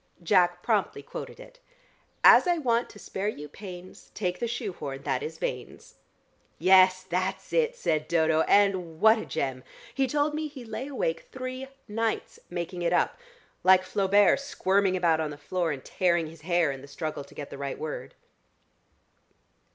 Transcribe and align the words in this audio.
Jack 0.23 0.63
promptly 0.63 1.03
quoted 1.03 1.39
it: 1.39 1.59
"As 2.23 2.47
I 2.47 2.57
want 2.57 2.89
to 2.89 2.97
spare 2.97 3.27
you 3.27 3.47
pains 3.47 4.09
Take 4.15 4.39
the 4.39 4.47
shoe 4.47 4.73
horn 4.73 5.03
that 5.03 5.21
is 5.21 5.37
Vane's." 5.37 5.99
"Yes, 6.57 7.03
that's 7.03 7.53
it," 7.53 7.75
said 7.75 8.07
Dodo. 8.07 8.41
"And 8.47 8.99
what 8.99 9.19
a 9.19 9.27
gem! 9.27 9.63
He 9.93 10.07
told 10.07 10.33
me 10.33 10.47
he 10.47 10.65
lay 10.65 10.87
awake 10.87 11.27
three 11.31 11.67
nights 11.87 12.39
making 12.49 12.81
it 12.81 12.93
up, 12.93 13.19
like 13.63 13.83
Flaubert 13.83 14.39
squirming 14.39 14.97
about 14.97 15.19
on 15.19 15.29
the 15.29 15.37
floor 15.37 15.71
and 15.71 15.85
tearing 15.85 16.25
his 16.25 16.41
hair 16.41 16.71
in 16.71 16.81
the 16.81 16.87
struggle 16.87 17.23
to 17.23 17.35
get 17.35 17.51
the 17.51 17.59
right 17.59 17.77
word." 17.77 18.15